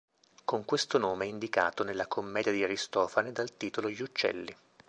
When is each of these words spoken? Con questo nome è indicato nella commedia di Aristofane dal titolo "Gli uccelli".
Con 0.45 0.65
questo 0.65 0.97
nome 0.97 1.25
è 1.25 1.27
indicato 1.27 1.83
nella 1.83 2.07
commedia 2.07 2.51
di 2.51 2.63
Aristofane 2.63 3.31
dal 3.31 3.55
titolo 3.55 3.87
"Gli 3.87 4.01
uccelli". 4.01 4.55